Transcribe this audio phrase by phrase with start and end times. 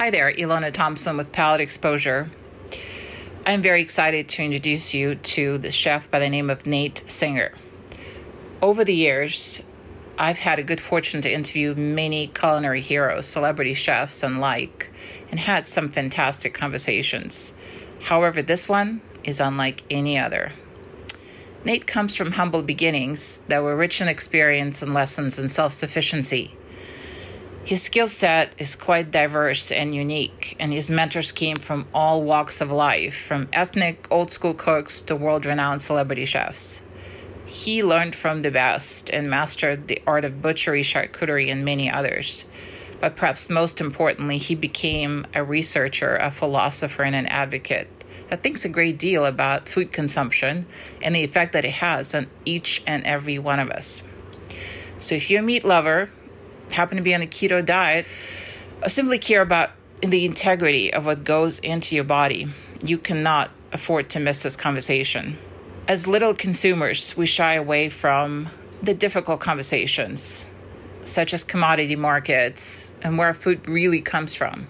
[0.00, 2.30] Hi there, Ilona Thompson with Palate Exposure.
[3.44, 7.52] I'm very excited to introduce you to the chef by the name of Nate Singer.
[8.62, 9.60] Over the years,
[10.16, 14.90] I've had a good fortune to interview many culinary heroes, celebrity chefs, and like,
[15.30, 17.52] and had some fantastic conversations.
[18.00, 20.50] However, this one is unlike any other.
[21.66, 26.54] Nate comes from humble beginnings that were rich in experience and lessons in self sufficiency.
[27.70, 32.60] His skill set is quite diverse and unique, and his mentors came from all walks
[32.60, 36.82] of life, from ethnic old school cooks to world renowned celebrity chefs.
[37.46, 42.44] He learned from the best and mastered the art of butchery, charcuterie, and many others.
[43.00, 47.86] But perhaps most importantly, he became a researcher, a philosopher, and an advocate
[48.30, 50.66] that thinks a great deal about food consumption
[51.02, 54.02] and the effect that it has on each and every one of us.
[54.98, 56.10] So if you're a meat lover,
[56.72, 58.06] happen to be on a keto diet,
[58.86, 59.70] simply care about
[60.02, 62.48] the integrity of what goes into your body,
[62.82, 65.38] you cannot afford to miss this conversation.
[65.86, 68.48] As little consumers, we shy away from
[68.82, 70.46] the difficult conversations,
[71.04, 74.68] such as commodity markets and where food really comes from.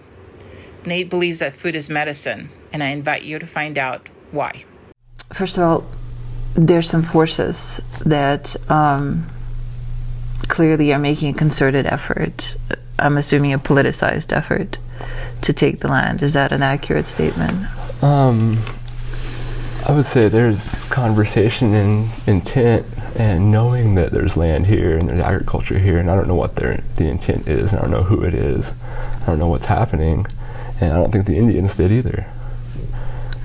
[0.85, 4.65] Nate believes that food is medicine, and I invite you to find out why.
[5.33, 5.85] First of all,
[6.55, 9.27] there's some forces that um,
[10.49, 12.57] clearly are making a concerted effort.
[12.99, 14.79] I'm assuming a politicized effort
[15.43, 16.23] to take the land.
[16.23, 17.67] Is that an accurate statement?
[18.03, 18.63] Um,
[19.87, 25.21] I would say there's conversation and intent and knowing that there's land here and there's
[25.21, 28.03] agriculture here, and I don't know what their the intent is, and I don't know
[28.03, 28.75] who it is,
[29.23, 30.27] I don't know what's happening,
[30.81, 32.27] and I don't think the Indians did either.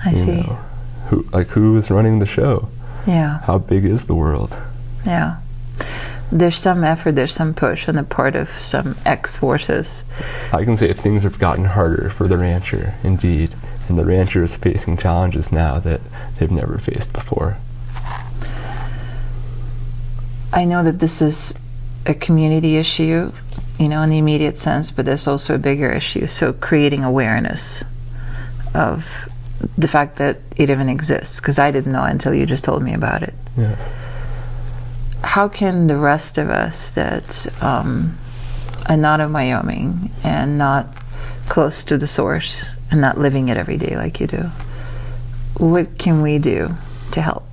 [0.05, 0.25] I you see.
[0.25, 0.59] Know,
[1.07, 2.69] who like who is running the show?
[3.07, 3.39] Yeah.
[3.41, 4.57] How big is the world?
[5.05, 5.37] Yeah.
[6.31, 10.03] There's some effort, there's some push on the part of some ex forces.
[10.51, 13.55] I can say if things have gotten harder for the rancher, indeed,
[13.87, 16.01] and the rancher is facing challenges now that
[16.37, 17.57] they've never faced before.
[20.51, 21.53] I know that this is
[22.05, 23.31] a community issue,
[23.77, 26.27] you know, in the immediate sense, but there's also a bigger issue.
[26.27, 27.83] So creating awareness
[28.73, 29.05] of
[29.77, 32.93] the fact that it even exists, because I didn't know until you just told me
[32.93, 33.33] about it.
[33.57, 33.79] Yes.
[35.25, 38.17] How can the rest of us that um,
[38.87, 40.87] are not in Wyoming and not
[41.49, 44.43] close to the source and not living it every day like you do,
[45.57, 46.69] what can we do
[47.11, 47.43] to help?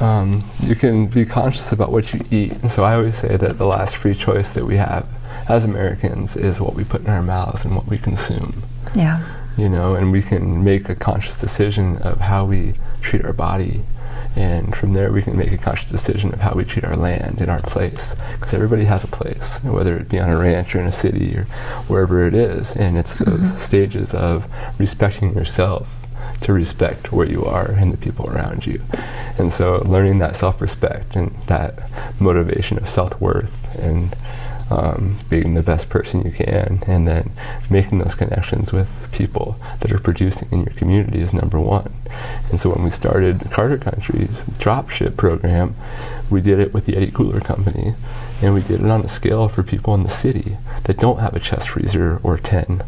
[0.00, 2.52] Um, you can be conscious about what you eat.
[2.62, 5.06] And so I always say that the last free choice that we have
[5.48, 8.62] as Americans is what we put in our mouths and what we consume.
[8.94, 9.22] Yeah.
[9.56, 13.82] You know, and we can make a conscious decision of how we treat our body.
[14.34, 17.40] And from there, we can make a conscious decision of how we treat our land
[17.40, 18.14] and our place.
[18.34, 21.36] Because everybody has a place, whether it be on a ranch or in a city
[21.36, 21.44] or
[21.86, 22.74] wherever it is.
[22.74, 23.58] And it's those Mhm.
[23.58, 24.46] stages of
[24.78, 25.88] respecting yourself
[26.40, 28.80] to respect where you are and the people around you.
[29.38, 31.74] And so learning that self-respect and that
[32.18, 34.14] motivation of self-worth and
[34.70, 37.30] um, being the best person you can and then
[37.70, 41.92] making those connections with people that are producing in your community is number one.
[42.50, 45.74] And so when we started the Carter Country's dropship program,
[46.30, 47.94] we did it with the Yeti Cooler Company
[48.40, 51.34] and we did it on a scale for people in the city that don't have
[51.34, 52.82] a chest freezer or 10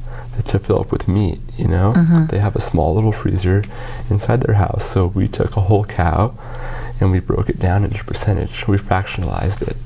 [0.49, 1.93] to fill up with meat, you know?
[1.93, 2.29] Mhm.
[2.29, 3.63] They have a small little freezer
[4.11, 4.85] inside their house.
[4.85, 6.33] So we took a whole cow
[7.01, 8.67] and we broke it down into percentage.
[8.67, 9.77] We fractionalized it.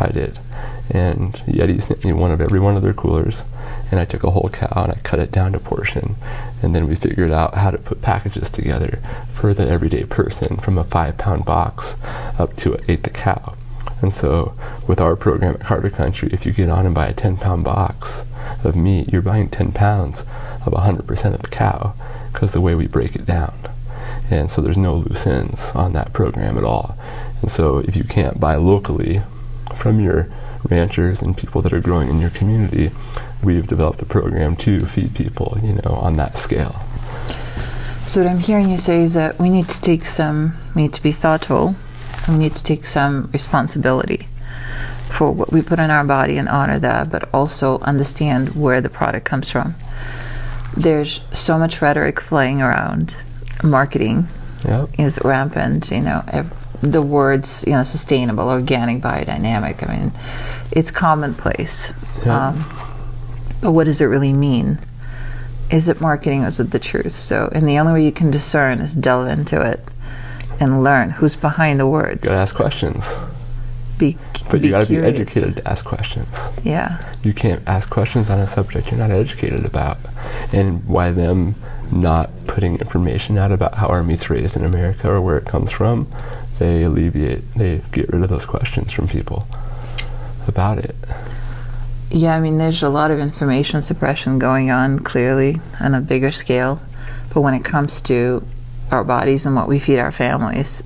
[0.00, 0.38] I did.
[0.90, 3.44] And Yeti sent me one of every one of their coolers.
[3.90, 6.16] And I took a whole cow and I cut it down to portion.
[6.62, 8.98] And then we figured out how to put packages together
[9.32, 11.94] for the everyday person from a five pound box
[12.38, 13.54] up to an eighth cow.
[14.00, 14.54] And so
[14.86, 17.64] with our program at Carter Country, if you get on and buy a 10 pound
[17.64, 18.22] box
[18.62, 20.24] of meat, you're buying 10 pounds
[20.64, 21.94] of 100% of the cow
[22.32, 23.58] because the way we break it down.
[24.30, 26.96] And so there's no loose ends on that program at all.
[27.40, 29.22] And so if you can't buy locally
[29.74, 30.28] from your
[30.68, 32.90] ranchers and people that are growing in your community,
[33.42, 36.80] we've developed a program to feed people, you know, on that scale.
[38.06, 40.94] So what I'm hearing you say is that we need to take some, we need
[40.94, 41.74] to be thoughtful,
[42.26, 44.26] and we need to take some responsibility
[45.10, 48.88] for what we put in our body and honor that, but also understand where the
[48.90, 49.74] product comes from.
[50.76, 53.16] There's so much rhetoric flying around.
[53.62, 54.28] Marketing
[54.64, 54.88] Yep.
[54.98, 55.90] is rampant.
[55.90, 56.52] You know, ev-
[56.82, 59.88] the words, you know, sustainable, organic, biodynamic.
[59.88, 60.12] I mean,
[60.70, 61.88] it's commonplace.
[62.24, 62.48] Yeah.
[62.48, 62.64] Um,
[63.60, 64.78] but what does it really mean?
[65.70, 67.14] Is it marketing or is it the truth?
[67.14, 69.80] So, and the only way you can discern is delve into it
[70.60, 72.24] and learn who's behind the words.
[72.24, 73.04] You gotta ask questions.
[73.98, 74.16] Be,
[74.48, 76.28] But be you got to be educated to ask questions.
[76.62, 77.02] Yeah.
[77.24, 79.98] You can't ask questions on a subject you're not educated about.
[80.52, 81.56] And why them
[81.90, 85.72] not putting information out about how our meat's raised in America or where it comes
[85.72, 86.06] from,
[86.58, 89.46] they alleviate, they get rid of those questions from people
[90.46, 90.94] about it.
[92.10, 96.32] Yeah, I mean, there's a lot of information suppression going on clearly on a bigger
[96.32, 96.80] scale.
[97.32, 98.42] But when it comes to
[98.90, 100.82] our bodies and what we feed our families,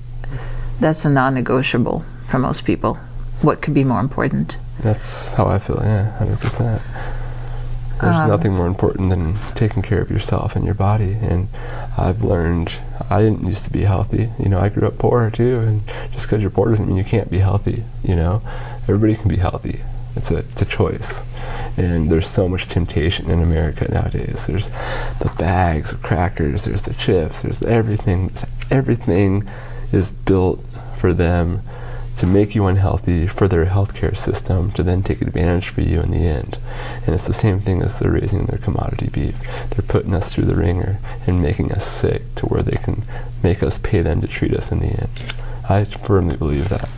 [0.81, 2.95] that's a non negotiable for most people.
[3.41, 4.59] What could be more important?
[4.81, 7.22] That's how I feel, yeah, 100%.
[8.03, 11.17] There's Um, nothing more important than taking care of yourself and your body.
[11.23, 11.47] And
[11.97, 12.75] I've learned
[13.09, 14.31] I didn't used to be healthy.
[14.39, 15.83] You know, I grew up poor too, and
[16.13, 17.85] just because you're poor doesn't mean you can't be healthy.
[18.03, 18.43] You know,
[18.89, 19.81] everybody can be healthy.
[20.17, 21.23] It's a it's a choice.
[21.77, 24.47] And there's so much temptation in America nowadays.
[24.47, 24.69] There's
[25.21, 26.65] the bags of crackers.
[26.65, 27.43] There's the chips.
[27.43, 28.33] There's everything.
[28.71, 29.45] Everything
[29.93, 30.61] is built
[30.97, 31.63] for them
[32.17, 36.11] to make you unhealthy for their healthcare system to then take advantage for you in
[36.11, 36.59] the end.
[37.07, 39.37] And it's the same thing as they're raising their commodity beef.
[39.71, 43.05] They're putting us through the ringer and making us sick to where they can
[43.43, 45.35] make us pay them to treat us in the end.
[45.69, 46.89] I firmly believe that.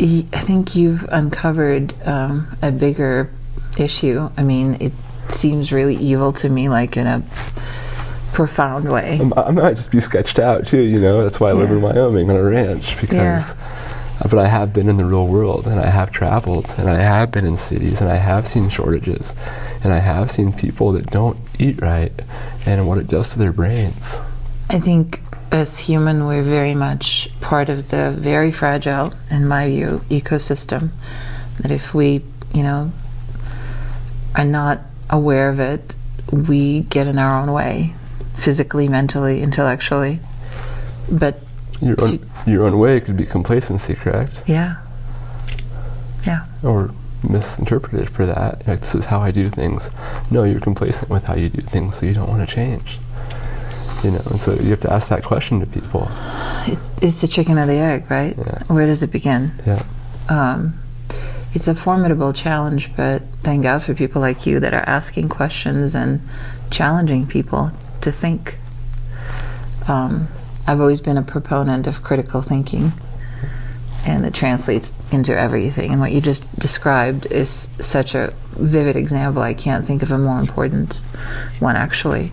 [0.00, 3.30] I think you've uncovered um, a bigger
[3.78, 4.28] issue.
[4.36, 4.92] I mean, it
[5.30, 7.22] seems really evil to me, like in a
[8.34, 9.18] profound way.
[9.20, 11.22] Um, I might just be sketched out too, you know.
[11.22, 13.14] That's why I live in Wyoming on a ranch because.
[13.48, 13.54] Yeah.
[14.22, 17.32] But I have been in the real world, and I have traveled, and I have
[17.32, 19.34] been in cities, and I have seen shortages,
[19.82, 22.12] and I have seen people that don't eat right,
[22.64, 24.16] and what it does to their brains.
[24.70, 25.20] I think
[25.50, 30.90] as human, we're very much part of the very fragile, in my view, ecosystem.
[31.60, 32.22] That if we,
[32.54, 32.92] you know,
[34.36, 34.80] are not
[35.10, 35.94] aware of it,
[36.32, 37.94] we get in our own way,
[38.38, 40.20] physically, mentally, intellectually.
[41.10, 41.40] But
[41.80, 44.42] Your own, your own way could be complacency, correct?
[44.46, 44.76] yeah,
[46.26, 46.90] yeah, Or
[47.28, 48.66] misinterpreted for that.
[48.66, 49.90] Like, this is how I do things.
[50.30, 52.98] No, you're complacent with how you do things, so you don't want to change.
[54.02, 56.08] You know, and so you have to ask that question to people.
[56.66, 58.36] it, it's the chicken or the egg, right?
[58.36, 58.62] Yeah.
[58.64, 59.52] Where does it begin?
[59.66, 59.82] Yeah.
[60.28, 60.74] um,
[61.54, 65.94] it's a formidable challenge, but thank God for people like you that are asking questions
[65.94, 66.20] and
[66.70, 67.70] challenging people
[68.04, 68.58] to think.
[69.88, 70.28] Um,
[70.66, 72.92] I've always been a proponent of critical thinking,
[74.06, 75.92] and it translates into everything.
[75.92, 79.42] And what you just described is such a vivid example.
[79.42, 80.94] I can't think of a more important
[81.58, 82.28] one, actually,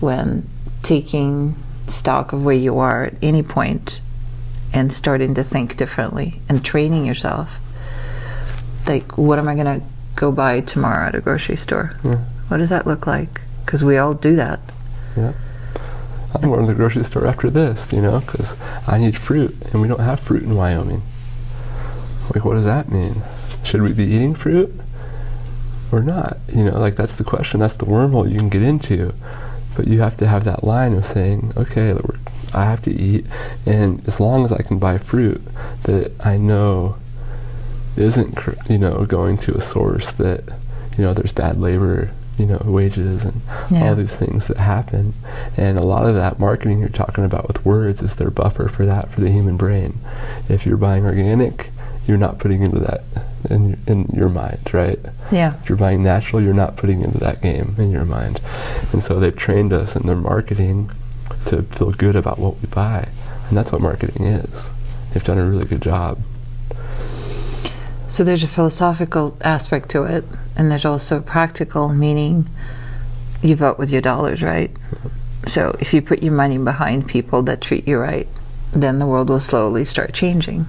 [0.00, 0.46] when
[0.82, 1.54] taking
[1.86, 4.00] stock of where you are at any point
[4.72, 7.50] and starting to think differently and training yourself.
[8.86, 9.86] Like, what am I going to
[10.16, 11.92] go buy tomorrow at a grocery store?
[12.04, 12.24] Yeah.
[12.48, 13.40] What does that look like?
[13.64, 14.60] Because we all do that.
[15.16, 18.54] I'm going to the grocery store after this, you know, because
[18.86, 21.02] I need fruit, and we don't have fruit in Wyoming.
[22.34, 23.22] Like, what does that mean?
[23.64, 24.72] Should we be eating fruit
[25.90, 26.38] or not?
[26.54, 27.60] You know, like, that's the question.
[27.60, 29.12] That's the wormhole you can get into.
[29.76, 31.96] But you have to have that line of saying, okay,
[32.52, 33.26] I have to eat,
[33.66, 35.42] and as long as I can buy fruit
[35.84, 36.96] that I know
[37.96, 40.44] isn't, you know, going to a source that,
[40.96, 42.10] you know, there's bad labor,
[42.40, 43.40] you know, wages and
[43.70, 43.88] Yeah.
[43.90, 45.12] all these things that happen.
[45.56, 48.86] And a lot of that marketing you're talking about with words is their buffer for
[48.86, 49.98] that for the human brain.
[50.48, 51.70] If you're buying organic,
[52.06, 53.04] you're not putting into that
[53.50, 54.98] in your, in your mind, right?
[55.30, 55.54] Yeah.
[55.62, 58.40] If you're buying natural, you're not putting into that game in your mind.
[58.92, 60.90] And so they've trained us in their marketing
[61.46, 63.08] to feel good about what we buy.
[63.48, 64.70] And that's what marketing is.
[65.12, 66.18] They've done a really good job.
[68.08, 70.24] So there's a philosophical aspect to it,
[70.60, 72.46] and there's also practical, meaning
[73.40, 74.70] you vote with your dollars, right?
[75.46, 78.28] So if you put your money behind people that treat you right,
[78.70, 80.66] then the world will slowly start changing.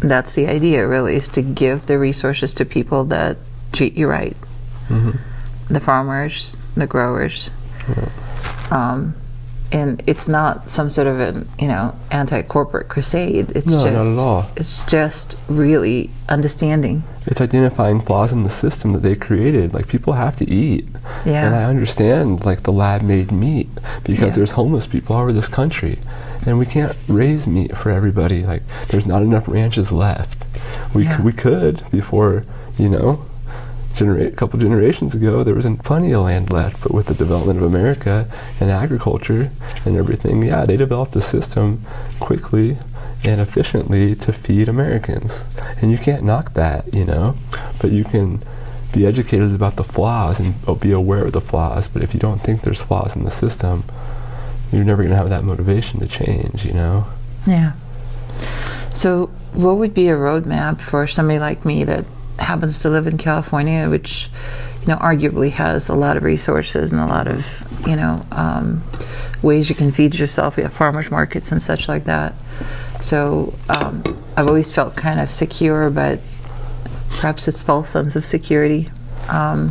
[0.00, 3.38] That's the idea, really, is to give the resources to people that
[3.72, 4.36] treat you right.
[4.88, 5.12] hmm
[5.68, 7.50] The farmers, the growers.
[8.70, 9.14] Um,
[9.74, 13.50] and it's not some sort of an, you know, anti-corporate crusade.
[13.56, 14.46] It's No, just, not at all.
[14.56, 17.02] It's just really understanding.
[17.26, 19.74] It's identifying flaws in the system that they created.
[19.74, 20.86] Like people have to eat.
[21.26, 21.44] Yeah.
[21.46, 23.68] And I understand like the lab made meat
[24.04, 24.36] because Yeah.
[24.36, 25.98] there's homeless people all over this country.
[26.46, 28.44] And we can't raise meat for everybody.
[28.44, 30.44] Like there's not enough ranches left.
[30.94, 31.16] We Yeah.
[31.16, 32.44] c- we could before,
[32.78, 33.20] you know,
[33.94, 37.58] generate a couple generations ago there wasn't plenty of land left, but with the development
[37.58, 38.28] of America
[38.60, 39.50] and agriculture
[39.84, 41.82] and everything, yeah, they developed a system
[42.20, 42.76] quickly
[43.22, 45.60] and efficiently to feed Americans.
[45.80, 47.36] And you can't knock that, you know,
[47.80, 48.42] but you can
[48.92, 51.88] be educated about the flaws and uh, be aware of the flaws.
[51.88, 53.84] But if you don't think there's flaws in the system,
[54.70, 57.06] you're never going to have that motivation to change, you know?
[57.46, 57.72] Yeah.
[58.92, 62.04] So what would be a roadmap for somebody like me that
[62.38, 64.28] happens to live in California, which
[64.82, 67.46] you know arguably has a lot of resources and a lot of
[67.86, 68.82] you know um,
[69.42, 70.56] ways you can feed yourself.
[70.56, 72.34] We have farmers markets and such like that.
[73.00, 74.02] So um,
[74.36, 76.20] I've always felt kind of secure, but
[77.10, 78.90] perhaps it's false sense of security.
[79.28, 79.70] Um,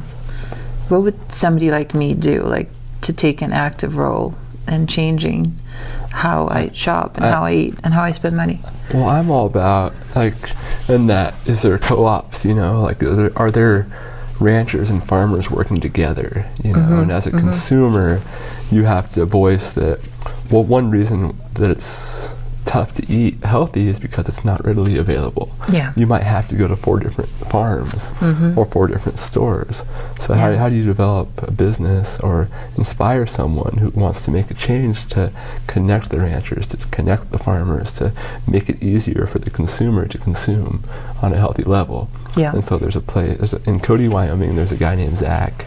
[0.90, 2.70] what would somebody like me do, like
[3.02, 4.36] to take an active role
[4.68, 5.56] in changing
[6.14, 8.62] how I shop and I- how I eat and how I spend money?
[8.94, 10.36] Well, I'm all about like,
[10.88, 13.88] and that is there co-ops, you know, like are there, are there
[14.40, 17.40] ranchers and farmers working together, you know, mm-hmm, and as a mm-hmm.
[17.40, 18.22] consumer,
[18.72, 20.00] you have to voice that.
[20.52, 22.30] Well, one reason that it's
[22.74, 25.56] tough to eat healthy is because it's not readily available.
[25.72, 25.94] Yeah.
[25.96, 28.58] You might have to go to four different farms mm-hmm.
[28.58, 29.84] or four different stores.
[30.20, 34.50] So how, how do you develop a business or inspire someone who wants to make
[34.50, 35.32] a change to
[35.68, 38.12] connect the ranchers, to connect the farmers, to
[38.48, 40.84] make it easier for the consumer to consume
[41.22, 42.10] on a healthy level?
[42.36, 42.54] Yeah.
[42.54, 44.56] And so there's a place there's a, in Cody, Wyoming.
[44.56, 45.66] There's a guy named Zach,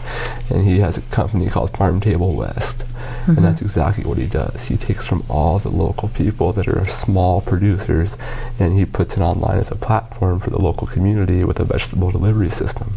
[0.49, 2.83] and he has a company called Farm Table West,
[3.27, 3.65] and that's mm-hmm.
[3.65, 4.65] exactly what he does.
[4.65, 8.17] He takes from all the local people that are small producers,
[8.59, 12.11] and he puts it online as a platform for the local community with a vegetable
[12.11, 12.93] delivery system.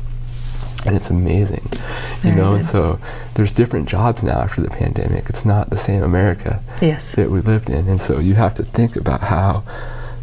[0.87, 1.79] And it's amazing, you
[2.23, 2.53] Very know.
[2.55, 2.71] And good.
[2.71, 2.99] so
[3.35, 5.29] there's different jobs now after the pandemic.
[5.29, 7.15] It's not the same America Yes.
[7.17, 7.87] that we lived in.
[7.87, 9.63] And so you have to think about how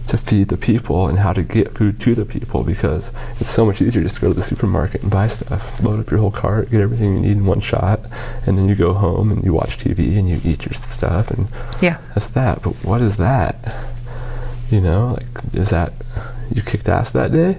[0.08, 3.66] to feed the people and how to get food to the people because it's so
[3.66, 5.82] much easier just to go to the supermarket and buy stuff.
[5.84, 8.00] Load up your whole cart, get everything you need in one shot,
[8.46, 11.48] and then you go home and you watch TV and you eat your stuff and
[11.82, 11.98] Yeah.
[12.16, 12.62] that's that.
[12.62, 13.56] But what is that?
[14.72, 15.94] You know, like is that
[16.54, 17.58] you kicked ass that day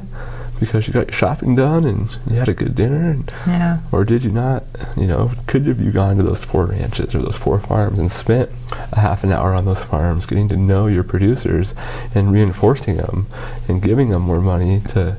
[0.60, 3.78] because you got your shopping done and you had a good dinner and Yeah.
[3.92, 4.64] or did you not?
[4.96, 7.98] You know, could you have you gone to those four ranches or those four farms
[7.98, 8.50] and spent
[8.92, 11.74] a half an hour on those farms getting to know your producers
[12.14, 13.26] and reinforcing them
[13.68, 15.16] and giving them more money to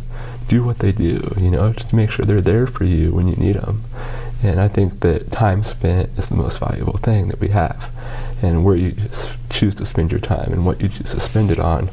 [0.47, 3.27] do what they do, you know, just to make sure they're there for you when
[3.27, 3.83] you need them.
[4.41, 7.93] And I think that time spent is the most valuable thing that we have.
[8.41, 8.95] And where you
[9.49, 11.89] choose to spend your time and what you choose to spend it on,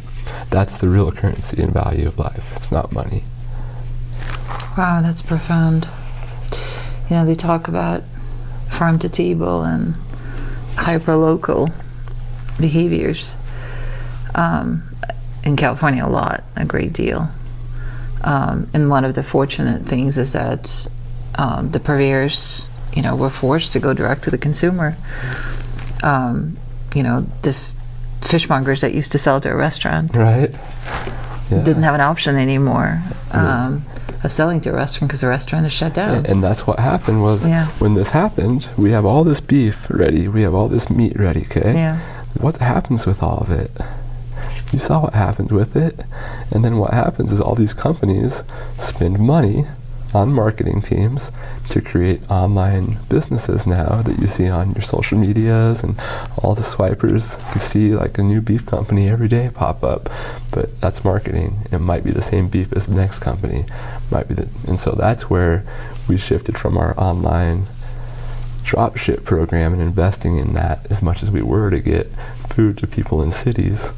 [0.48, 2.44] that's the real currency and value of life.
[2.56, 3.24] It's not money.
[4.76, 5.88] Wow, that's profound.
[7.08, 8.02] You know, they talk about
[8.70, 9.94] farm to table and
[10.76, 11.70] hyper local
[12.60, 13.34] behaviors.
[14.34, 14.82] Um,
[15.44, 17.28] in California, a lot, a great deal.
[18.22, 20.88] Um, and one of the fortunate things is that
[21.36, 24.96] um, the purveyors, you know, were forced to go direct to the consumer.
[26.02, 26.58] Um,
[26.94, 27.72] you know, the f-
[28.22, 30.50] fishmongers that used to sell to a restaurant Right?
[31.50, 31.62] Yeah.
[31.62, 33.00] didn't have an option anymore
[33.30, 33.84] um,
[34.26, 36.16] of selling to a restaurant because the restaurant is shut down.
[36.16, 37.66] And, and that's what happened was Yeah.
[37.78, 41.42] when this happened, we have all this beef ready, we have all this meat ready,
[41.42, 41.72] okay?
[41.74, 42.00] yeah,
[42.38, 43.70] What happens with all of it?
[44.72, 46.02] You saw what happened with it.
[46.50, 48.42] And then what happens is all these companies
[48.78, 49.64] spend money
[50.16, 51.30] on marketing teams
[51.68, 56.00] to create online businesses now that you see on your social medias and
[56.42, 57.36] all the swipers.
[57.52, 60.08] You see like a new beef company every day pop up,
[60.50, 61.66] but that's marketing.
[61.70, 63.66] It might be the same beef as the next company,
[64.10, 65.66] might be the, and so that's where
[66.08, 67.66] we shifted from our online
[68.64, 72.10] drop ship program and investing in that as much as we were to get
[72.48, 73.90] food to people in cities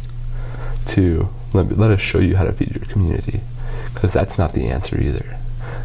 [0.84, 3.40] to let, me, let us show you how to feed your community
[3.94, 5.38] because that's not the answer either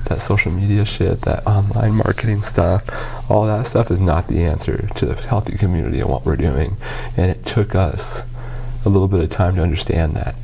[0.06, 2.84] that social media shit that online marketing stuff
[3.30, 6.78] all that stuff is not the answer to the healthy community and what we're doing.
[7.18, 8.24] And it took us
[8.86, 10.36] a little bit of time to understand that.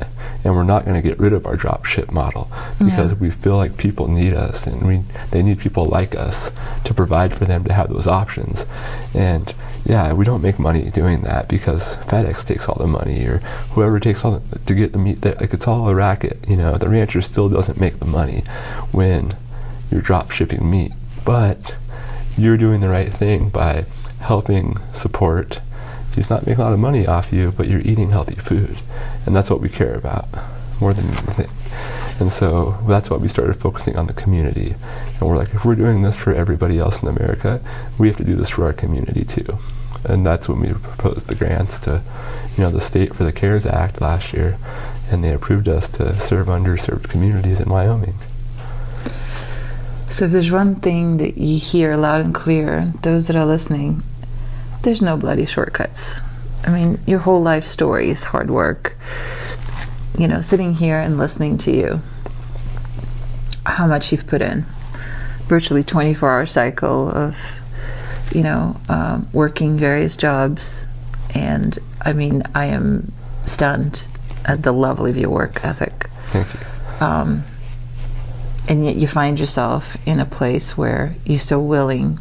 [0.44, 2.86] And we're not going to get rid of our drop ship model mm-hmm.
[2.86, 5.01] because we feel like people need us and we
[5.32, 6.51] they need people like us
[6.86, 8.66] to provide for them to have those options.
[9.13, 9.54] And
[9.86, 13.38] yeah we don't make money doing that because FedEx takes all the money or
[13.72, 16.58] whoever takes all the, to get the meat that like it's all a racket you
[16.58, 16.75] know?
[16.75, 18.44] The rancher still doesn't make the money
[18.92, 19.36] when
[19.91, 20.91] you're drop shipping meat
[21.25, 21.75] but
[22.38, 23.86] you're doing the right thing by
[24.19, 25.62] helping support
[26.19, 28.81] he's not making a lot of money off you, but you're eating healthy food.
[29.25, 30.27] And that's what we care about
[30.81, 31.50] more than anything.
[32.19, 34.75] And so that's why we started focusing on the community.
[35.19, 37.62] And we're like, if we're doing this for everybody else in America,
[37.98, 39.58] we have to do this for our community too.
[40.03, 42.01] And that's when we proposed the grants to,
[42.58, 44.58] you know, the state for the CARES Act last year,
[45.10, 48.15] and they approved us to serve underserved communities in Wyoming.
[50.10, 54.01] So if there's one thing that you hear loud and clear, those that are listening,
[54.82, 56.13] there's no bloody shortcuts.
[56.66, 58.98] I mean, your whole life story is hard work.
[60.18, 62.00] You know, sitting here and listening to you,
[63.66, 64.66] how much you've put in.
[65.48, 67.38] Virtually 24 hour cycle of,
[68.34, 70.86] you know, um, working various jobs.
[71.34, 73.12] And I mean, I am
[73.46, 74.04] stunned
[74.46, 76.10] at the level of your work ethic.
[76.32, 77.06] Thank you.
[77.06, 77.44] Um,
[78.70, 82.20] and yet you find yourself in a place where you're still willing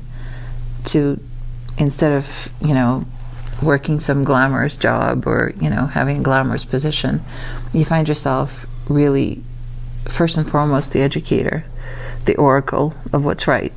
[0.86, 1.20] to,
[1.76, 2.26] instead of,
[2.60, 3.04] you know,
[3.62, 7.20] working some glamorous job or, you know, having a glamorous position,
[7.72, 9.42] you find yourself really,
[10.08, 11.64] first and foremost, the educator,
[12.24, 13.72] the oracle of what's right.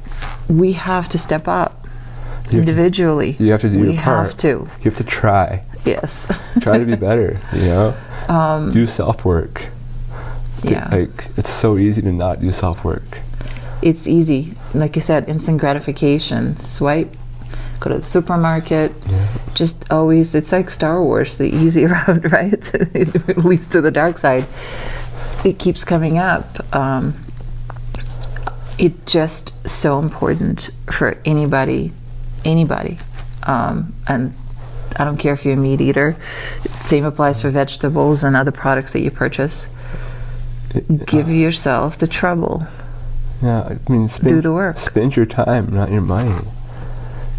[0.50, 3.36] We have to step up You have to- individually.
[3.40, 4.28] You have to do we your part.
[4.28, 4.48] have to.
[4.48, 5.63] You have to try.
[5.84, 6.32] Yes.
[6.62, 7.42] Try to be better.
[7.54, 7.96] You know.
[8.30, 9.68] um, do self work.
[10.63, 10.88] Yeah.
[10.91, 13.20] Like it's so easy to not do self work.
[13.82, 14.53] it's easy.
[14.74, 16.56] Like you said, instant gratification.
[16.60, 17.15] Swipe,
[17.80, 18.91] go to the supermarket.
[19.08, 19.27] Yeah.
[19.56, 22.72] Just always, it's like Star Wars, the easy route, right?
[22.74, 24.46] it leads to the dark side.
[25.44, 26.63] It keeps coming up.
[26.75, 27.15] Um,
[28.77, 31.91] it's just so important for anybody,
[32.46, 32.98] anybody.
[33.44, 34.34] Um, and
[34.98, 36.15] I don't care if you're a meat eater.
[36.86, 39.68] Same applies for vegetables and other products that you purchase.
[41.06, 42.66] Give yourself the trouble.
[43.42, 44.78] Yeah, I mean, spend, Do the work.
[44.78, 46.46] Spend your time, not your money.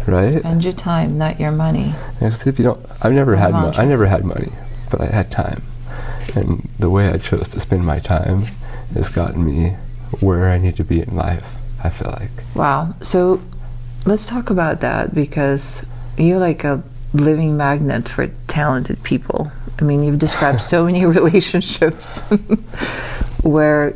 [0.05, 0.39] Right?
[0.39, 1.93] Spend your time, not your money.
[2.21, 4.51] Yeah, if you don't, I've never had, mo- I never had money,
[4.91, 5.63] but I had time,
[6.35, 8.47] and the way I chose to spend my time
[8.93, 9.77] has gotten me
[10.19, 11.45] where I need to be in life.
[11.83, 12.31] I feel like.
[12.55, 12.95] Wow.
[13.01, 13.41] So
[14.05, 15.85] let's talk about that because
[16.17, 16.81] you're like a
[17.13, 19.51] living magnet for talented people.
[19.79, 22.21] I mean, you've described so many relationships
[23.43, 23.95] where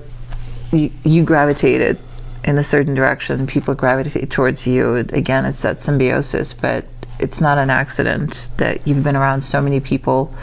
[0.72, 1.98] you, you gravitated
[2.44, 4.96] in a certain direction, people gravitate towards you.
[4.96, 6.86] Again, it's that symbiosis, but
[7.20, 10.34] it's not an accident that you've been around so many people,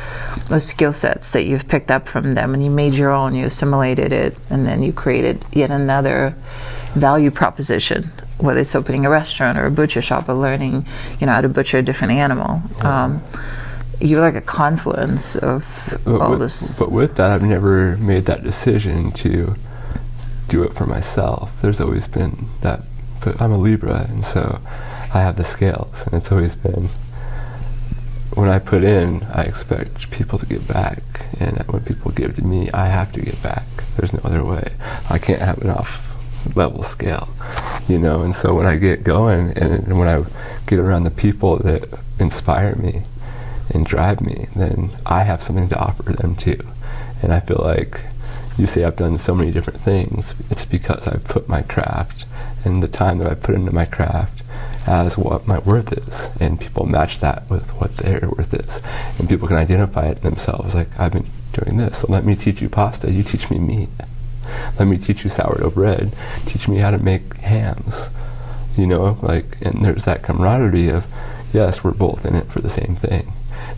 [0.49, 3.47] those skill sets that you've picked up from them, and you made your own, you
[3.47, 6.35] assimilated it, and then you created yet another
[6.95, 10.85] value proposition, whether it's opening a restaurant or a butcher shop or learning,
[11.21, 12.61] you know, how to butcher a different animal.
[12.81, 13.23] Um,
[14.01, 15.65] you're like a confluence of
[16.05, 16.79] But all with, this.
[16.79, 19.55] but with that, I've never made that decision to
[20.49, 21.53] do it for myself.
[21.63, 22.83] There's always been that.
[23.25, 24.61] But I'm a Libra, and so
[25.15, 26.91] I have the scales, and it's always been.
[28.35, 31.03] When I put in, I expect people to give back,
[31.41, 33.65] and when people give to me, I have to give back.
[33.97, 34.73] There's no other way.
[35.09, 36.11] I can't have an off
[36.57, 37.29] level scale,
[37.89, 38.23] you know.
[38.23, 40.21] And so when I get going, and, and when I
[40.67, 43.05] get around the people that inspire me,
[43.71, 46.61] and drive me, then I have something to offer them too.
[47.23, 48.03] And I feel like
[48.59, 52.25] you say I've done so many different things, it's because I've put my craft
[52.65, 54.43] and the time that I put into my craft
[54.87, 56.29] as what my worth is.
[56.41, 58.81] And people match that with what their worth is.
[59.19, 62.61] And people can identify it themselves like, I've been doing this, so let me teach
[62.61, 63.89] you pasta, you teach me meat.
[64.79, 66.15] Let me teach you sourdough bread,
[66.47, 68.09] teach me how to make hams.
[68.77, 71.07] You know, like, and there's that camaraderie of,
[71.53, 73.33] yes, we're both in it for the same thing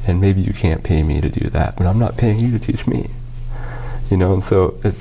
[0.06, 2.58] and maybe you can't pay me to do that, but I'm not paying you to
[2.58, 3.10] teach me.
[4.10, 4.94] You know, and so it,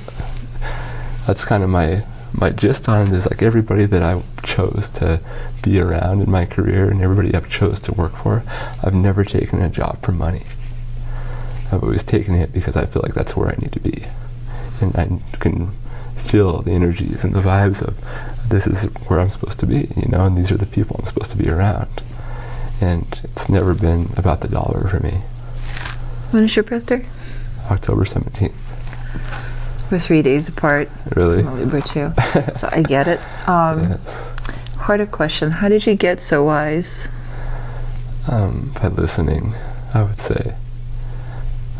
[1.26, 5.20] that's kind of my my gist on it is like everybody that I chose to
[5.62, 8.42] be around in my career and everybody I've chose to work for,
[8.82, 10.44] I've never taken a job for money.
[11.72, 14.04] I've always taken it because I feel like that's where I need to be,
[14.80, 15.72] and I can
[16.16, 18.00] feel the energies and the vibes of
[18.48, 21.06] this is where I'm supposed to be, you know, and these are the people I'm
[21.06, 22.02] supposed to be around
[22.80, 25.22] and it's never been about the dollar for me.
[26.30, 27.06] When is your birthday?
[27.70, 28.52] October 17th.
[29.90, 30.88] We're three days apart.
[31.14, 31.42] Really?
[31.42, 32.12] Libra too,
[32.56, 33.20] so I get it.
[33.48, 34.22] Um, Yes.
[34.76, 37.08] Harder question: How did you get so wise?
[38.28, 39.54] Um, by listening,
[39.94, 40.54] I would say.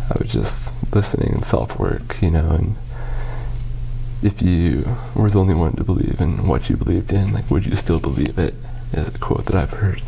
[0.09, 2.77] I was just listening and self work, you know, and
[4.23, 7.67] if you were the only one to believe in what you believed in, like, would
[7.67, 8.55] you still believe it?
[8.93, 10.01] Is a quote that I've heard.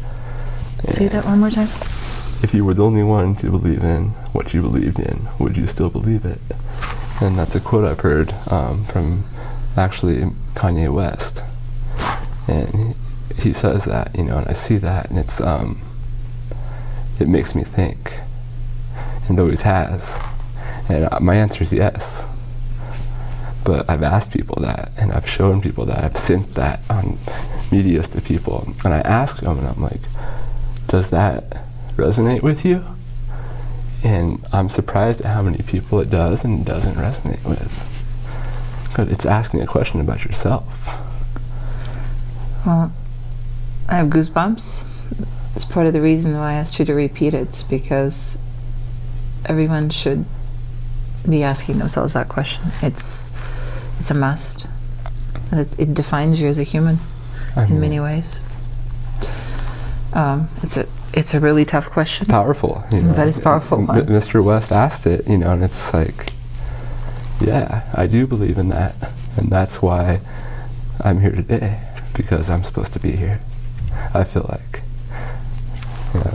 [0.87, 1.69] Say that one more time.
[2.43, 5.67] If you were the only one to believe in what you believed in, would you
[5.67, 6.41] still believe it?
[7.21, 9.25] And that's a quote I've heard um, from
[9.77, 10.21] actually
[10.55, 11.43] Kanye West.
[12.47, 12.95] And
[13.37, 15.83] he, says that, you know, and I see that, and it's, um,
[17.19, 18.21] it makes me think.
[19.29, 20.13] And always has.
[20.89, 22.25] And uh, my answer is yes.
[23.65, 27.19] But I've asked people that, and I've shown people that, I've sent that on
[27.71, 30.01] medias to people, and I ask them, and I'm like,
[30.89, 31.63] does that
[31.97, 32.85] resonate with you?
[34.03, 37.73] And I'm surprised at how many people it does and doesn't resonate with.
[38.97, 40.65] But it's asking a question about yourself.
[42.67, 42.93] Well,
[43.89, 44.87] I have goosebumps.
[45.55, 47.49] It's part of the reason why I asked you to repeat it.
[47.49, 48.39] It's because
[49.47, 50.25] everyone should
[51.29, 52.65] be asking themselves that question.
[52.83, 53.31] It's
[53.99, 54.67] it's a must.
[55.53, 56.99] It, it defines you as a human
[57.57, 58.41] I in mean, many ways.
[60.13, 62.27] Um, it's a It's a really tough question.
[62.27, 63.15] Powerful, you know.
[63.15, 64.07] But it's powerful M-.
[64.07, 64.43] Mr.
[64.43, 66.33] West asked it, you know, and it's like,
[67.41, 68.95] yeah, I do believe in that,
[69.37, 70.21] and that's why
[71.03, 71.81] I'm here today
[72.15, 73.41] because I'm supposed to be here.
[74.15, 74.83] I feel like,
[76.15, 76.35] yeah.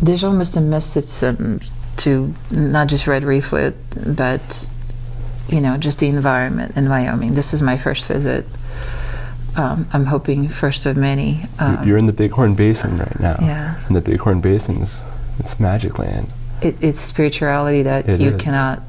[0.00, 1.60] There's almost a mysticism
[1.98, 3.74] to not just red reeflet,
[4.16, 4.68] but
[5.48, 7.34] you know, just the environment in Wyoming.
[7.34, 8.46] This is my first visit.
[9.56, 11.42] Um, I'm hoping first of many.
[11.58, 13.80] Um, You're in the Bighorn Basin right now, Yeah.
[13.86, 15.02] and the Bighorn Basin is
[15.38, 16.32] it's magic land.
[16.62, 18.40] it, it's spirituality that It you is.
[18.42, 18.82] cannot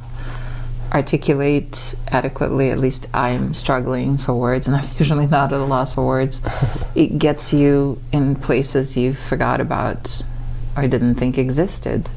[0.94, 2.70] articulate adequately.
[2.70, 6.42] At least I'm struggling for words, and I'm usually not at a loss for words.
[6.96, 10.22] it gets you in places you forgot about
[10.78, 12.10] or didn't think existed.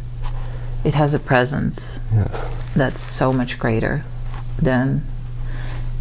[0.84, 2.46] It has a presence Yes.
[2.76, 4.04] that's so much greater
[4.60, 5.02] than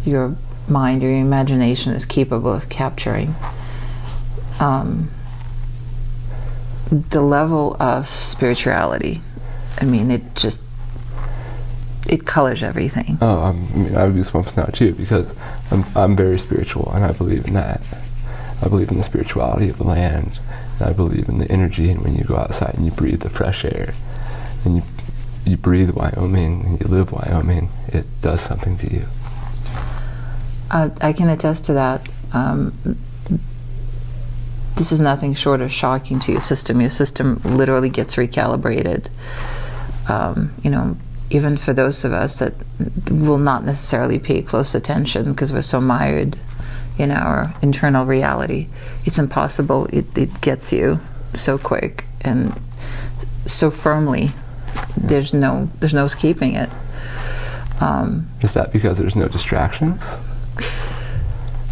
[0.04, 0.36] your
[0.68, 3.34] mind or your imagination is capable of capturing.
[4.60, 5.10] Um,
[6.90, 9.20] the level of spirituality,
[9.80, 10.62] I mean, it just
[12.06, 13.18] it colors everything.
[13.20, 15.32] Oh, I'm, I mean, I have goosebumps now too because
[15.70, 17.80] I'm, I'm very spiritual and I believe in that.
[18.62, 20.38] I believe in the spirituality of the land.
[20.78, 23.30] And I believe in the energy and when you go outside and you breathe the
[23.30, 23.94] fresh air
[24.64, 24.82] and you
[25.46, 29.04] you breathe Wyoming and you live Wyoming, it does something to you.
[30.70, 32.08] Uh, I can attest to that.
[32.32, 32.98] Um,
[34.76, 36.80] this is nothing short of shocking to your system.
[36.80, 39.08] Your system literally gets recalibrated.
[40.08, 40.96] Um, you know,
[41.30, 42.54] even for those of us that
[43.08, 46.36] will not necessarily pay close attention because we're so mired
[46.98, 48.66] in our internal reality,
[49.04, 49.86] it's impossible.
[49.86, 51.00] It, it gets you
[51.34, 52.58] so quick and
[53.46, 54.30] so firmly.
[54.96, 56.70] There's no there's no escaping it.
[57.80, 60.16] Um, Is that because there's no distractions?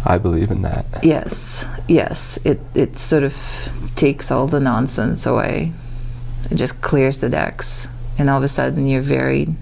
[0.05, 0.85] I believe in that.
[1.01, 2.37] Yes, yes.
[2.43, 3.33] It it sort of
[3.95, 5.71] takes all the nonsense away.
[6.51, 7.87] It just clears the decks,
[8.17, 9.55] and all of a sudden you're very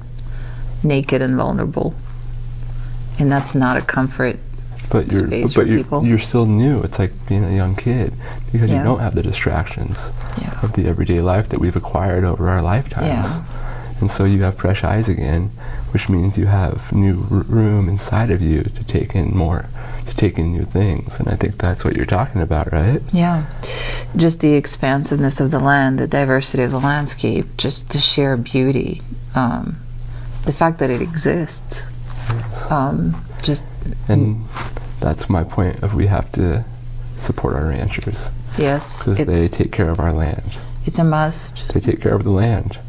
[0.84, 1.94] naked and vulnerable.
[3.20, 4.38] And that's not a comfort.
[4.90, 6.06] But you're Space but for you're, people.
[6.06, 6.82] you're still new.
[6.82, 8.14] It's like being a young kid
[8.52, 8.80] because Yeah.
[8.80, 10.10] you don't have the distractions
[10.42, 10.60] Yeah.
[10.64, 13.08] of the everyday life that we've acquired over our lifetimes.
[13.08, 13.42] Yeah.
[14.02, 15.52] And so you have fresh eyes again,
[15.92, 19.70] which means you have new r- room inside of you to take in more,
[20.08, 21.20] to take in new things.
[21.20, 23.00] And I think that's what you're talking about, right?
[23.14, 23.46] Yeah.
[24.16, 29.02] Just the expansiveness of the land, the diversity of the landscape, just the sheer beauty,
[29.36, 29.78] um,
[30.46, 31.84] the fact that it exists.
[32.72, 33.66] Um, just
[34.08, 34.46] And
[35.00, 36.66] that's my point of we have to
[37.20, 40.58] support our ranchers yes, because they take care of our land.
[40.86, 41.72] it's a must.
[41.74, 42.80] They take care of the land.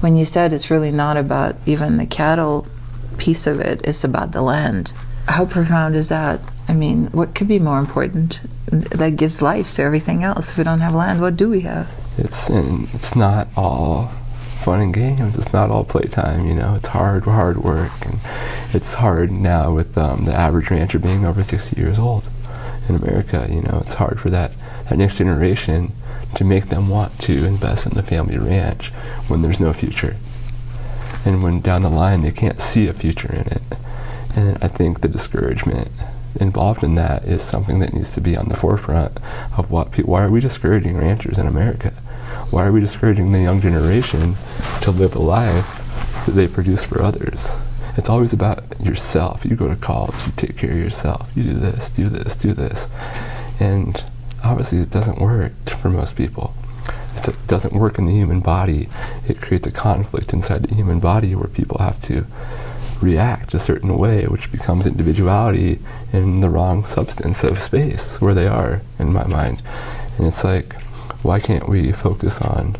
[0.00, 2.66] When you said it's really not about even the cattle
[3.18, 4.92] piece of it, it's about the land.
[5.26, 6.40] How profound is that?
[6.68, 8.40] I mean, what could be more important?
[8.66, 10.50] That gives life to everything else.
[10.50, 11.88] If we don't have land, what do we have?
[12.18, 14.10] It's and it's not all
[14.60, 15.36] fun and games.
[15.36, 16.46] It's not all playtime.
[16.46, 18.18] You know, it's hard, hard work, and
[18.72, 22.24] it's hard now with um, the average rancher being over 60 years old
[22.88, 23.46] in America.
[23.48, 24.52] You know, it's hard for that
[24.88, 25.92] that next generation
[26.34, 28.90] to make them want to invest in the family ranch
[29.28, 30.16] when there's no future,
[31.24, 33.62] and when down the line they can't see a future in it.
[34.34, 35.88] And I think the discouragement
[36.38, 39.16] involved in that is something that needs to be on the forefront
[39.56, 40.12] of what people.
[40.12, 41.90] Why are we discouraging ranchers in America?
[42.50, 44.36] Why are we discouraging the young generation
[44.82, 45.82] to live a life
[46.26, 47.48] that they produce for others?
[47.96, 49.46] It's always about yourself.
[49.46, 51.30] You go to college, you take care of yourself.
[51.34, 52.88] You do this, do this, do this,
[53.58, 54.04] and
[54.46, 56.54] obviously it doesn't work for most people.
[57.16, 58.88] It doesn't work in the human body.
[59.28, 62.26] It creates a conflict inside the human body where people have to
[63.00, 65.80] react a certain way, which becomes individuality
[66.12, 69.62] in the wrong substance of space where they are, in my mind.
[70.16, 70.74] And it's like,
[71.22, 72.76] why can't we focus on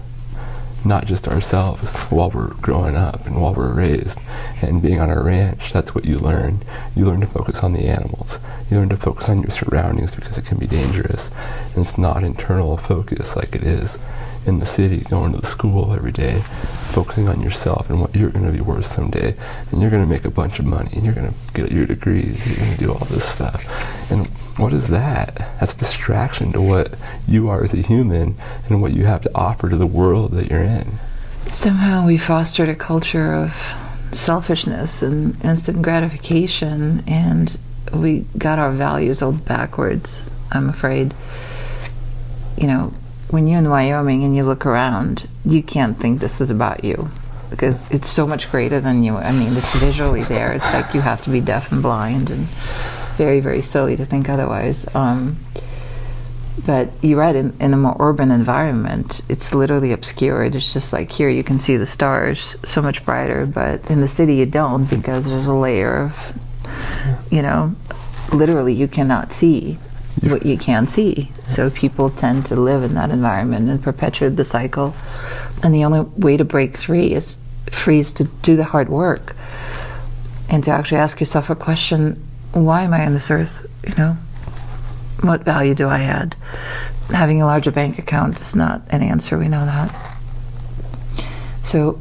[0.86, 4.18] not just ourselves while we're growing up and while we're raised
[4.62, 5.72] and being on a ranch?
[5.72, 6.62] That's what you learn.
[6.94, 8.38] You learn to focus on the animals.
[8.70, 11.30] You learn to focus on your surroundings because it can be dangerous.
[11.74, 13.98] And it's not internal focus like it is
[14.46, 16.42] in the city, going to the school every day,
[16.90, 19.34] focusing on yourself and what you're going to be worth someday.
[19.70, 21.86] And you're going to make a bunch of money and you're going to get your
[21.86, 22.46] degrees.
[22.46, 23.64] You're going to do all this stuff.
[24.10, 24.26] And
[24.58, 25.36] what is that?
[25.60, 26.94] That's distraction to what
[27.26, 28.36] you are as a human
[28.68, 30.98] and what you have to offer to the world that you're in.
[31.50, 33.54] Somehow we fostered a culture of
[34.12, 37.58] selfishness and instant gratification, and
[37.92, 41.14] we got our values all backwards, I'm afraid.
[42.56, 42.92] You know,
[43.30, 47.10] when you're in Wyoming and you look around, you can't think this is about you
[47.50, 49.16] because it's so much greater than you.
[49.16, 50.52] I mean, it's visually there.
[50.52, 52.46] It's like you have to be deaf and blind and
[53.16, 54.86] very, very silly to think otherwise.
[54.94, 55.38] Um,
[56.64, 60.54] But you're right, in, in a more urban environment, it's literally obscured.
[60.54, 64.08] It's just like here you can see the stars so much brighter, but in the
[64.08, 66.32] city you don't because there's a layer of,
[67.30, 67.74] you know,
[68.32, 69.78] literally you cannot see
[70.22, 71.30] what you can see.
[71.46, 74.94] So people tend to live in that environment and perpetuate the cycle.
[75.62, 77.38] And the only way to break free is
[77.70, 79.34] free is to do the hard work
[80.48, 83.66] and to actually ask yourself a question: Why am I on this earth?
[83.86, 84.16] You know,
[85.20, 86.36] what value do I add?
[87.10, 89.38] Having a larger bank account is not an answer.
[89.38, 90.16] We know that.
[91.62, 92.00] So,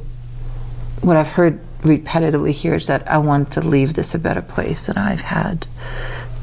[1.01, 4.87] what I've heard repetitively here is that I want to leave this a better place
[4.87, 5.67] than I've had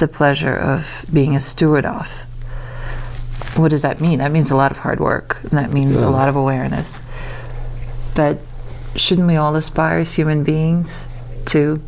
[0.03, 2.09] the pleasure of being a steward of.
[3.55, 4.19] What does that mean?
[4.19, 7.03] That means a lot of hard work, and that means a lot of awareness.
[8.17, 8.41] But
[8.97, 11.07] shouldn't we all aspire as human beings
[11.47, 11.81] to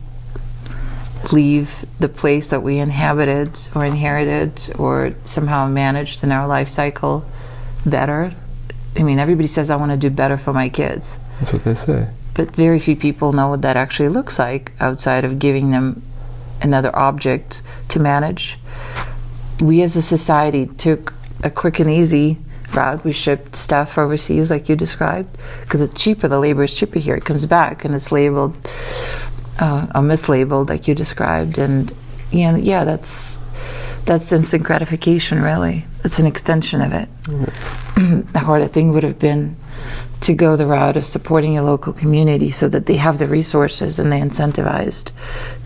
[1.33, 7.25] leave the place that we inhabited or inherited or somehow managed in our life cycle
[7.85, 8.33] better?
[8.97, 11.19] I mean, everybody says, I want to do better for my kids.
[11.41, 12.07] That's what they say.
[12.35, 16.03] But very few people know what that actually looks like outside of giving them
[16.63, 18.59] another object to manage.
[19.61, 22.39] We as a society took a quick and easy
[22.75, 23.05] route.
[23.05, 26.29] We shipped stuff overseas, like you described, because it's cheaper.
[26.29, 27.15] The labor is cheaper here.
[27.15, 28.57] It comes back and it's labeled
[29.59, 31.93] uh, or mislabeled, like you described, and
[32.31, 33.39] yeah, yeah, that's
[34.05, 35.43] that's instant gratification.
[35.43, 37.09] Really, it's an extension of it.
[37.25, 38.21] Mm-hmm.
[38.33, 39.57] the harder thing would have been
[40.25, 43.99] to go the route of supporting your local community so that they have the resources
[43.99, 45.11] and they're incentivized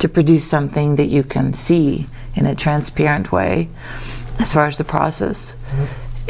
[0.01, 3.69] to produce something that you can see in a transparent way
[4.41, 5.85] as far as the process mm-hmm.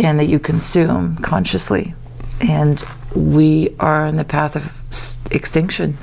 [0.04, 1.94] and that you consume consciously.
[2.42, 2.84] And
[3.16, 4.74] we are on the path of
[5.30, 5.96] extinction.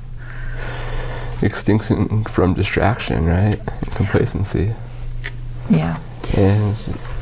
[1.43, 3.59] Extinction from distraction, right?
[3.93, 4.73] complacency.
[5.69, 5.99] Yeah.
[6.35, 6.75] And,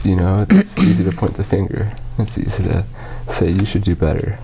[0.05, 1.91] you know, it's easy to point the finger.
[2.17, 2.85] It's easy to
[3.27, 4.39] say you should do better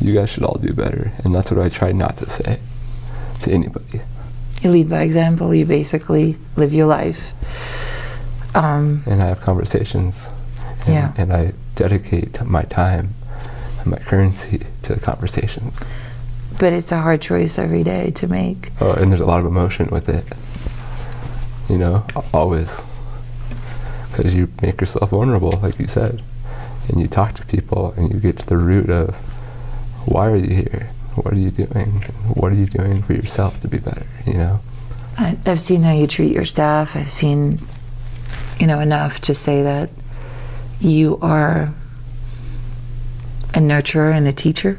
[0.00, 1.12] you guys should all do better.
[1.24, 2.60] And that's what I try not to say
[3.42, 4.00] to anybody.
[4.62, 5.54] You lead by example.
[5.54, 7.32] You basically live your life.
[8.54, 10.26] Um, and I have conversations.
[10.86, 11.12] And, yeah.
[11.16, 13.10] and I dedicate my time
[13.80, 15.78] and my currency to conversations.
[16.58, 18.70] But it's a hard choice every day to make.
[18.80, 20.24] Oh, and there's a lot of emotion with it.
[21.68, 22.80] You know, always.
[24.10, 26.22] Because you make yourself vulnerable, like you said.
[26.88, 29.18] And you talk to people and you get to the root of
[30.06, 30.90] why are you here?
[31.14, 32.02] What are you doing?
[32.34, 34.06] What are you doing for yourself to be better?
[34.26, 34.60] You know.
[35.18, 36.94] I, I've seen how you treat your staff.
[36.94, 37.58] I've seen,
[38.58, 39.90] you know, enough to say that
[40.80, 41.72] you are
[43.54, 44.78] a nurturer and a teacher.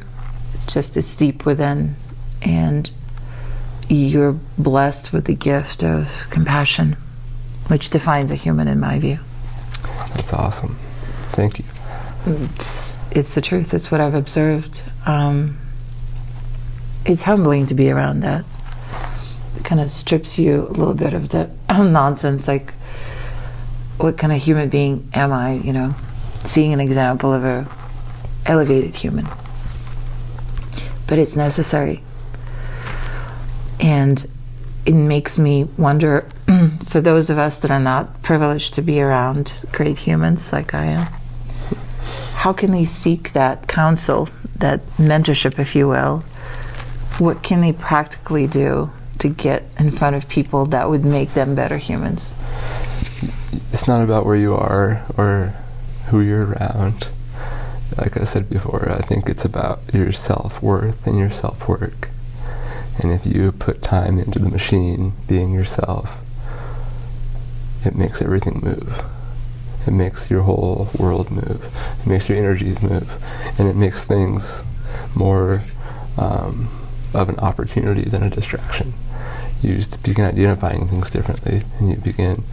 [0.53, 1.95] It's just it's deep within,
[2.41, 2.89] and
[3.89, 6.95] you're blessed with the gift of compassion,
[7.67, 9.19] which defines a human, in my view.
[10.13, 10.77] That's awesome.
[11.31, 11.65] Thank you.
[12.25, 13.73] It's, it's the truth.
[13.73, 14.83] It's what I've observed.
[15.07, 15.57] Um,
[17.05, 18.43] it's humbling to be around that.
[19.55, 22.73] It kind of strips you a little bit of the nonsense, like
[23.97, 25.53] what kind of human being am I?
[25.53, 25.95] You know,
[26.45, 27.67] seeing an example of a
[28.45, 29.25] elevated human.
[31.07, 32.03] But it's necessary,
[33.79, 34.29] and
[34.85, 36.27] it makes me wonder
[36.89, 40.85] for those of us that are not privileged to be around great humans like I
[40.85, 41.07] am
[42.37, 46.23] how can they seek that counsel, that mentorship, if you will?
[47.19, 51.55] What can they practically do to get in front of people that would make them
[51.55, 52.33] better humans?
[53.71, 55.53] It's not about where you are or
[56.07, 57.07] who you're around.
[57.97, 62.09] Like I said before, I think it's about your self worth and your self work.
[62.99, 66.17] And if you put time into the machine being yourself,
[67.85, 69.03] it makes everything move.
[69.87, 71.63] It makes your whole world move.
[72.01, 73.09] It makes your energies move,
[73.57, 74.63] and it makes things
[75.15, 75.63] more
[76.17, 76.69] um,
[77.13, 78.93] of an opportunity than a distraction.
[79.61, 82.43] You begin identifying things differently, and you begin,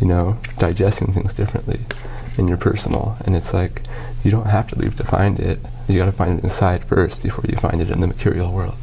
[0.00, 1.80] you know, digesting things differently
[2.38, 3.16] in your personal.
[3.24, 3.82] And it's like
[4.22, 5.58] you don't have to leave to find it.
[5.88, 8.76] You got to find it inside first before you find it in the material world.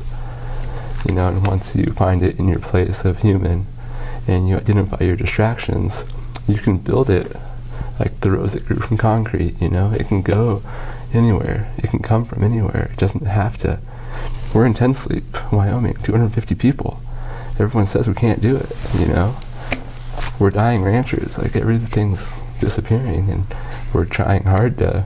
[1.08, 3.65] You know, and once you find it in your place of human,
[4.28, 6.04] and you identify your distractions,
[6.47, 7.36] you can build it
[7.99, 9.91] like the rose that grew from concrete, you know?
[9.91, 10.63] It can go
[11.13, 11.71] anywhere.
[11.77, 12.89] It can come from anywhere.
[12.93, 13.80] It doesn't have to.
[14.54, 17.01] We're in Ten Sleep, Wyoming, 250 people.
[17.60, 19.38] Everyone says we can't do it, you know?
[20.39, 21.38] We're dying ranchers.
[21.38, 22.27] Like everything's
[22.60, 23.45] disappearing, and
[23.93, 25.06] we're trying hard to,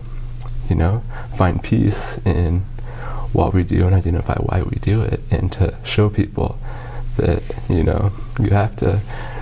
[0.70, 1.04] you know,
[1.38, 2.62] find peace in
[3.34, 6.58] what we do and identify why we do it, and to show people
[7.18, 9.02] that, you know, you have to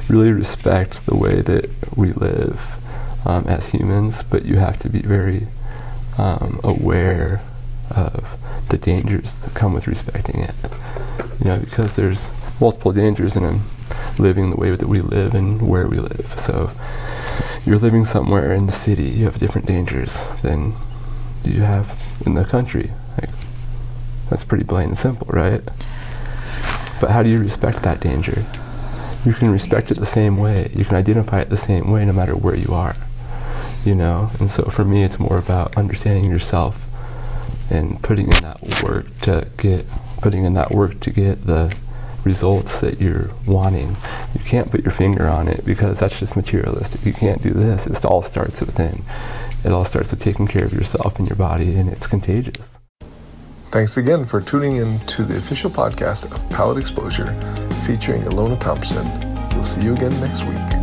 [0.09, 2.77] really respect the way that we live
[3.25, 5.47] um, as humans, but you have to be very
[6.17, 7.41] um, aware
[7.91, 10.55] of the dangers that come with respecting it.
[11.39, 12.25] You know, because there's
[12.59, 13.61] multiple dangers in
[14.17, 16.33] living the way that we live and where we live.
[16.37, 16.71] So,
[17.65, 20.73] you're living somewhere in the city, you have different dangers than
[21.43, 22.91] you have in the country.
[23.19, 23.29] Like,
[24.29, 25.61] that's pretty plain and simple, right?
[26.99, 28.45] But how do you respect that danger?
[29.25, 30.71] You can respect it the same way.
[30.75, 32.95] You can identify it the same way no matter where you are.
[33.85, 34.31] You know?
[34.39, 36.87] And so for me, it's more about understanding yourself
[37.69, 39.85] and putting in that work to get,
[40.21, 41.75] putting in that work to get the
[42.23, 43.97] results that you're wanting.
[44.33, 47.05] You can't put your finger on it because that's just materialistic.
[47.05, 47.85] You can't do this.
[47.85, 49.03] It all starts within.
[49.63, 52.69] It all starts with taking care of yourself and your body, and it's contagious.
[53.71, 57.33] Thanks again for tuning in to the official podcast of Palate Exposure
[57.85, 59.07] featuring Ilona Thompson.
[59.49, 60.82] We'll see you again next week.